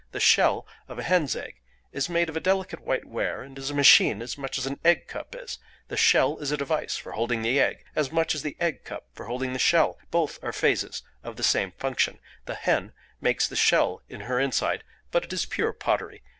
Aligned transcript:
The 0.13 0.19
shell 0.19 0.65
of 0.87 0.97
a 0.97 1.03
hen's 1.03 1.35
egg 1.35 1.59
is 1.91 2.09
made 2.09 2.27
of 2.27 2.35
a 2.35 2.39
delicate 2.39 2.79
white 2.79 3.05
ware 3.05 3.43
and 3.43 3.55
is 3.59 3.69
a 3.69 3.75
machine 3.75 4.23
as 4.23 4.35
much 4.35 4.57
as 4.57 4.65
an 4.65 4.79
egg 4.83 5.07
cup 5.07 5.35
is: 5.37 5.59
the 5.89 5.95
shell 5.95 6.39
is 6.39 6.49
a 6.51 6.57
device 6.57 6.97
for 6.97 7.11
holding 7.11 7.43
the 7.43 7.59
egg, 7.59 7.83
as 7.95 8.11
much 8.11 8.33
as 8.33 8.41
the 8.41 8.57
egg 8.59 8.83
cup 8.83 9.05
for 9.13 9.27
holding 9.27 9.53
the 9.53 9.59
shell: 9.59 9.99
both 10.09 10.43
are 10.43 10.51
phases 10.53 11.03
of 11.23 11.35
the 11.35 11.43
same 11.43 11.73
function; 11.73 12.17
the 12.47 12.55
hen 12.55 12.93
makes 13.21 13.47
the 13.47 13.55
shell 13.55 14.01
in 14.09 14.21
her 14.21 14.39
inside, 14.39 14.83
but 15.11 15.23
it 15.23 15.33
is 15.33 15.45
pure 15.45 15.71
pottery. 15.71 16.23